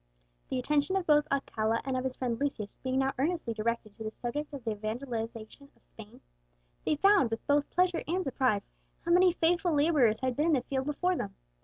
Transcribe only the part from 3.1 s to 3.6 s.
earnestly